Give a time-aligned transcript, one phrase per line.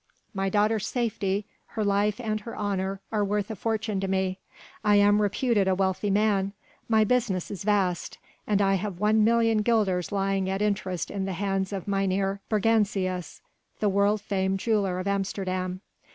[0.33, 1.45] My daughter's safety,
[1.77, 4.39] her life and her honour are worth a fortune to me.
[4.83, 6.53] I am reputed a wealthy man.
[6.89, 8.17] My business is vast,
[8.47, 13.41] and I have one million guilders lying at interest in the hands of Mynheer Bergansius
[13.79, 15.81] the world famed jeweller of Amsterdam.